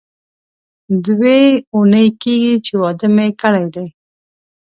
دوې 1.05 1.39
اونۍ 1.75 2.07
کېږي 2.21 2.55
چې 2.65 2.73
واده 2.81 3.07
مې 3.15 3.27
کړی 3.41 3.65
دی. 3.75 3.87